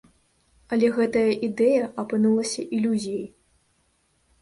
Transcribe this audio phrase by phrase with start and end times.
[0.77, 3.25] Але гэтая ідэя апынулася ілюзіяй.